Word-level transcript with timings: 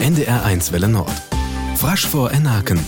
NDR1 0.00 0.72
Welle 0.72 0.88
Nord. 0.88 1.10
Frasch 1.76 2.06
vor 2.06 2.30
Enaken. 2.30 2.78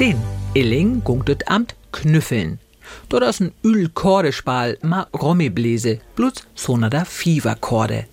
Den 0.00 0.16
Illing 0.54 1.04
gunktet 1.04 1.48
amt 1.48 1.76
Knüffeln. 1.92 2.58
Dort 3.08 3.22
ist 3.22 3.40
ein 3.40 3.52
Ül-Kordespal 3.64 4.78
ma 4.82 5.06
Rommebläse, 5.14 6.00
bloß 6.16 6.32
sona 6.54 6.90
da 6.90 7.04
Fieberkorde. 7.04 8.06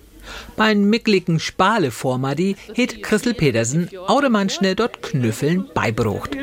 Bei 0.56 0.70
en 0.70 0.88
mickligen 0.88 1.40
Spale 1.40 1.90
Formadi 1.90 2.56
het 2.74 2.96
Christel 3.02 3.34
Petersen 3.34 3.88
audemann 4.06 4.50
schnell 4.50 4.74
dort 4.74 5.02
Knüffeln 5.02 5.68
beibrucht. 5.74 6.36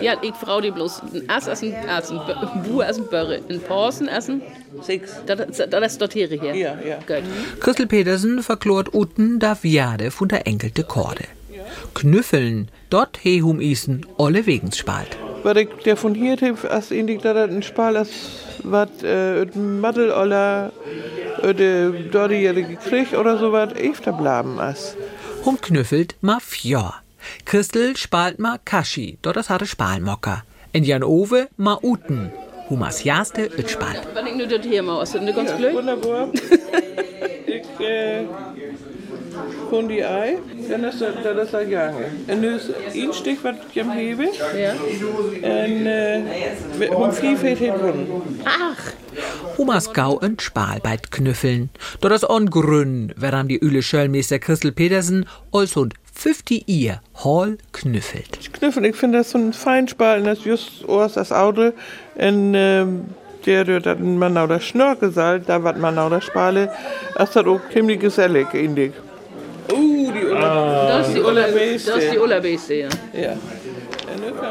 Ja, 0.00 0.14
ich 0.22 0.34
frau 0.34 0.60
die 0.60 0.70
bloß 0.70 1.02
ein 1.14 1.28
Ass 1.28 1.46
essen, 1.46 1.72
essen, 1.72 2.20
Bu 2.64 2.82
essen, 2.82 3.06
Börre, 3.10 3.40
ein 3.48 3.60
Porsen 3.60 4.08
essen. 4.08 4.42
Sechs. 4.82 5.12
Das, 5.26 5.68
das 5.68 5.92
ist 5.92 6.00
dort 6.00 6.12
hier. 6.12 6.32
Ja, 6.34 6.54
ja. 6.54 6.98
Gut. 7.06 7.24
Christel 7.60 7.86
Petersen 7.86 8.42
verklort 8.42 8.94
Uten 8.94 9.38
da 9.38 9.56
Viade 9.62 10.10
von 10.10 10.28
der 10.28 10.46
enkelte 10.46 10.84
Korde. 10.84 11.24
Knüffeln, 11.94 12.68
dort 12.90 13.18
hehum 13.22 13.60
isen 13.60 14.06
olle 14.16 14.46
Wegens 14.46 14.76
spalt. 14.76 15.16
Was 15.42 15.56
ich 15.56 15.68
der 15.84 15.96
von 15.96 16.14
hier 16.14 16.36
heb, 16.36 16.64
als 16.64 16.90
in 16.90 17.06
die 17.06 17.18
da 17.18 17.44
ein 17.44 17.62
Spal, 17.62 17.96
als 17.96 18.10
was 18.62 18.88
äh, 19.02 19.42
et 19.42 19.54
Madel 19.56 20.10
oder 20.10 20.72
de 21.52 22.08
dortjährige 22.10 22.76
Krieg 22.76 23.12
oder 23.12 23.38
so 23.38 23.52
was 23.52 23.72
efter 23.74 24.12
blaben 24.12 24.58
as. 24.58 24.96
Hum 25.44 25.60
knüffelt 25.60 26.14
ma 26.20 26.38
fjör. 26.40 26.94
Christel 27.44 27.96
spalt 27.96 28.38
ma 28.38 28.58
Kaschi, 28.64 29.18
dort 29.22 29.36
das 29.36 29.50
hatte 29.50 29.66
Spalmocker. 29.66 30.42
In 30.72 30.84
Jan 30.84 31.02
Ove 31.02 31.48
ma 31.56 31.78
Uten. 31.82 32.32
Humas 32.70 33.04
jaste 33.04 33.44
üt 33.58 33.70
spalt. 33.70 34.00
Wenn 34.14 34.26
ich 34.26 34.36
nur 34.36 34.46
dort 34.46 34.64
hier 34.64 34.82
mal 34.82 35.02
aus, 35.02 35.12
das 35.12 35.34
ganz 35.34 35.52
blöd? 35.52 35.74
Wunderbar. 35.74 36.28
ich 37.46 37.86
äh, 37.86 38.24
kon 39.70 39.88
die 39.88 40.04
Ei, 40.04 40.38
dann 40.68 40.84
ist 40.84 41.00
das, 41.00 41.14
dann 41.22 41.38
ist 41.38 41.52
das 41.52 41.68
gange. 41.70 42.04
En 42.26 42.44
is 42.44 42.70
één 42.94 43.12
stuk 43.12 43.42
wat 43.42 43.54
ik 43.68 43.74
hem 43.74 43.90
hebben. 43.90 44.28
Ja. 44.56 44.72
En 45.42 45.86
äh, 45.86 46.78
met- 46.78 46.90
om 46.94 47.10
hij 47.10 47.54
gewonnen. 47.56 48.06
Ach, 48.44 48.92
Humas 49.56 49.88
Gau 49.92 50.18
und 50.20 50.42
Spal 50.42 50.78
beit 50.82 51.10
Knüffeln. 51.10 51.70
Dort 52.00 52.12
das 52.12 52.28
on 52.28 52.50
Grün, 52.50 53.12
während 53.16 53.50
die 53.50 53.58
Üle 53.58 53.82
Schöllmeister 53.82 54.38
Christel 54.38 54.72
Petersen 54.72 55.26
als 55.52 55.76
und 55.76 55.94
50 56.12 56.64
ihr 56.66 57.00
Hall 57.24 57.58
knüffelt. 57.72 58.52
Knuffel, 58.52 58.84
ich 58.86 58.96
finde 58.96 59.18
das 59.18 59.30
so 59.30 59.38
ein 59.38 59.52
Feinspal, 59.52 60.18
und 60.20 60.26
das 60.26 60.38
ist 60.38 60.44
just 60.46 60.88
aus 60.88 61.14
das 61.14 61.32
Auto. 61.32 61.72
Und 62.16 62.54
ähm, 62.54 63.04
der, 63.46 63.64
der, 63.64 63.80
der 63.80 63.96
man 63.96 64.32
nou 64.32 64.46
das 64.46 64.64
Schnörkel 64.64 65.12
da 65.12 65.62
wat 65.62 65.78
man 65.78 65.94
nou 65.94 66.08
das 66.08 66.24
Spale, 66.24 66.72
das 67.16 67.36
auch 67.36 67.60
ziemlich 67.72 68.00
gesellig, 68.00 68.52
indig. 68.54 68.92
Die 70.24 70.30
Ulla. 70.30 70.88
das 70.88 71.08
ist 71.08 71.16
die 71.16 71.20
Ulla, 72.18 72.40
das 72.40 72.50
ist 72.50 72.68
die 72.68 72.74
ja. 72.74 72.88
Ja. 73.12 73.36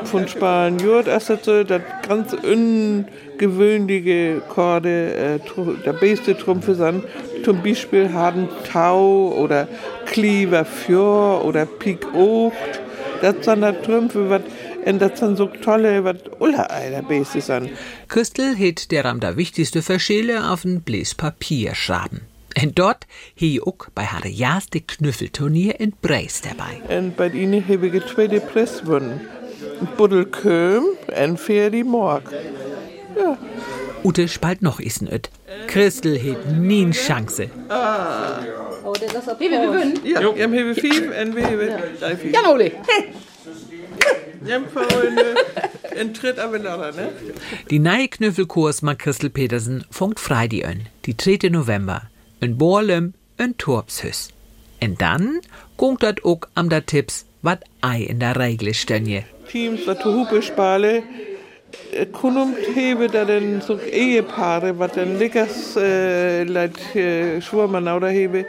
Von 0.04 0.28
Spalen 0.28 0.80
Jurt 0.80 1.08
ist 1.08 1.30
das 1.30 1.44
so, 1.44 1.64
das 1.64 1.82
ganz 2.08 2.34
ungewöhnliche 2.34 4.42
Korde, 4.50 5.14
äh, 5.14 5.40
der 5.86 5.94
beste 5.94 6.38
Trumpfe 6.38 6.76
sind, 6.76 7.04
zum 7.44 7.64
Beispiel 7.64 8.12
haben 8.12 8.50
Tau 8.72 9.34
oder 9.38 9.68
Kliever 10.06 10.66
Fjör 10.66 11.44
oder 11.46 11.66
Pik 11.66 12.14
Ocht. 12.14 12.82
Das 13.22 13.46
sind 13.46 13.62
da 13.62 13.72
Trümpfe, 13.72 14.30
was, 14.30 14.42
und 14.86 15.02
das 15.02 15.20
sind 15.20 15.38
so 15.38 15.48
tolle, 15.48 16.04
was 16.04 16.18
Ulla 16.40 16.68
der 16.90 17.02
beste 17.02 17.42
sind. 17.42 17.70
Christel 18.10 18.56
het 18.56 18.92
der 18.92 19.06
am 19.06 19.20
der 19.20 19.38
wichtigste 19.38 19.82
Verschäle 19.82 20.52
auf 20.52 20.66
ein 20.66 20.82
Bläs 20.82 21.16
Papier 21.16 21.74
schraben. 21.74 22.22
Und 22.62 22.78
dort 22.78 23.08
he 23.36 23.60
uck 23.60 23.92
bei 23.96 24.06
hare 24.06 24.28
jaste 24.28 24.82
Knüffelturnier 24.82 25.80
in 25.80 25.94
Breis 26.02 26.42
dabei. 26.42 26.82
Und 26.96 27.16
bei 27.18 27.30
ihnen 27.30 27.64
habe 27.68 27.88
ich 27.88 28.06
zweite 28.06 28.40
Preis 28.40 28.82
gewonnen. 28.82 29.22
Ein 29.80 29.88
Buddel 29.98 30.26
Köhm 30.26 30.86
und 31.24 31.40
für 31.40 31.70
die 31.70 31.84
Morg. 31.84 32.24
Ute 34.04 34.28
spalt 34.28 34.62
noch 34.62 34.80
isen 34.80 35.08
öt. 35.12 35.30
Christel 35.68 36.20
het 36.20 36.58
nien 36.58 36.92
Chance. 36.92 37.50
Oh, 37.70 38.94
das 38.94 39.14
ist 39.14 39.28
okay, 39.30 39.50
wir 39.50 39.66
gewinnen. 39.66 40.00
Ja, 40.04 40.20
ich 40.20 40.42
habe 40.42 40.76
vier 40.76 41.14
und 41.22 41.36
wir 41.36 41.46
haben 41.46 41.98
drei 42.00 42.18
vier. 42.18 42.32
Ja, 42.32 42.50
Oli. 42.50 42.72
Ja, 44.46 44.60
Freunde, 44.74 45.36
ein 45.98 46.14
Tritt 46.14 46.38
aber 46.38 46.60
nachher, 46.60 46.92
ne? 46.92 47.14
Die 47.70 47.80
neue 47.80 48.10
Knüffelkurs 48.10 48.82
mag 48.82 49.00
Christel 49.00 49.30
Petersen 49.30 49.86
funkt 49.90 50.20
Freitag 50.20 50.66
an, 50.66 50.82
die 51.06 51.16
3. 51.16 51.48
November. 51.48 52.10
In 52.44 52.58
Borlem, 52.58 53.14
in 53.38 53.58
Torpshüs. 53.58 54.28
Und 54.82 55.00
dann 55.00 55.40
gungt 55.78 56.04
dat 56.04 56.26
ook 56.26 56.50
am 56.56 56.68
da 56.68 56.82
Tipps, 56.82 57.26
wat 57.42 57.60
ei 57.80 58.04
in 58.04 58.20
der 58.20 58.36
Regel 58.36 58.74
stönje. 58.74 59.24
Teams, 59.50 59.88
was 59.88 60.00
zu 60.00 60.14
Hupe 60.14 60.42
spale, 60.42 61.04
äh, 61.94 62.06
kunumt 62.06 62.58
hebe 62.76 63.08
da 63.08 63.24
denn 63.24 63.62
so 63.62 63.80
Ehepaare, 63.80 64.78
was 64.78 64.92
dann 64.92 65.18
lickers, 65.20 65.78
äh, 65.78 66.44
leit, 66.44 66.94
äh, 66.96 67.40
Schwurmann 67.40 67.88
oder 67.88 68.10
hebe, 68.10 68.46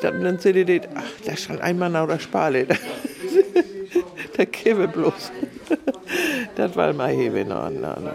dann 0.00 0.38
seht 0.38 0.54
ihr, 0.54 0.64
det, 0.64 0.88
ach, 0.94 1.02
das 1.24 1.34
ist 1.34 1.46
schon 1.46 1.60
einmal 1.60 1.96
oder 1.96 2.20
spale. 2.20 2.66
Der 4.36 4.46
kippe 4.46 4.86
bloß. 4.86 5.32
das 6.54 6.76
war 6.76 6.92
mal 6.92 7.10
hebe, 7.10 7.44
no, 7.44 7.68
no, 7.70 7.96
no. 7.98 8.12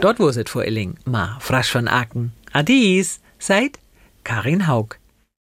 Dort 0.00 0.20
wo 0.20 0.30
sit 0.30 0.48
vor 0.48 0.64
Illing, 0.64 0.94
ma 1.06 1.38
frasch 1.40 1.72
von 1.72 1.88
Aken. 1.88 2.32
Adies, 2.52 3.18
seid 3.44 3.78
Karin 4.24 4.66
Haug. 4.66 4.96